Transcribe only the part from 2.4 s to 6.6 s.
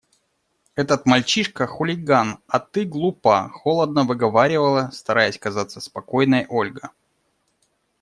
а ты глупа,– холодно выговаривала, стараясь казаться спокойной,